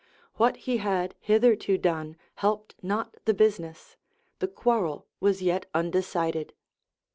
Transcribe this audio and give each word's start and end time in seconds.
what 0.37 0.57
he 0.57 0.77
had 0.77 1.13
hitherto 1.19 1.77
done 1.77 2.15
helped 2.37 2.73
not 2.81 3.15
the 3.25 3.35
business; 3.35 3.97
the 4.39 4.47
quarrel 4.47 5.05
was 5.19 5.43
yet 5.43 5.67
undecided. 5.75 6.55